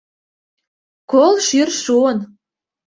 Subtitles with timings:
[1.11, 2.17] Кол шӱр шуын.